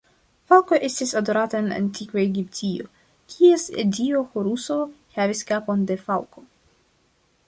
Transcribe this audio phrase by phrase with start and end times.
[0.51, 2.87] Falko estis adorata en antikva Egiptio,
[3.33, 3.65] kies
[3.97, 4.79] dio Horuso
[5.19, 6.45] havis kapon de falko.